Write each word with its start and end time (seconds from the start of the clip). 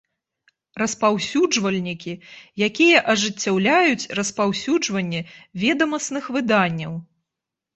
Распаўсюджвальнiкi, 0.81 2.13
якiя 2.67 3.03
ажыццяўляюць 3.15 4.09
распаўсюджванне 4.21 5.21
ведамасных 5.65 6.23
выданняў. 6.39 6.93